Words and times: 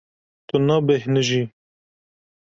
Tu 0.47 0.55
nabêhnijî. 0.67 1.43